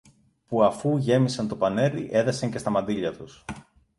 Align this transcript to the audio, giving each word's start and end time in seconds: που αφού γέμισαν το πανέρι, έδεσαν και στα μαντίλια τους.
που 0.47 0.63
αφού 0.63 0.97
γέμισαν 0.97 1.47
το 1.47 1.55
πανέρι, 1.55 2.09
έδεσαν 2.11 2.51
και 2.51 2.57
στα 2.57 2.69
μαντίλια 2.69 3.13
τους. 3.13 3.45